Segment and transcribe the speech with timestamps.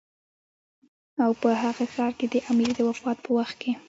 [1.23, 3.71] او په هغه ښار کې د امیر د وفات په وخت کې.